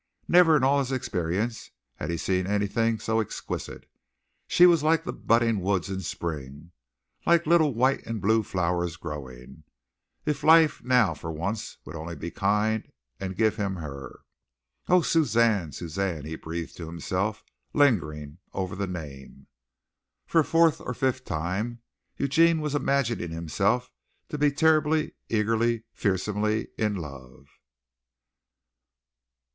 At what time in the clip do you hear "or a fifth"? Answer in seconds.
20.81-21.25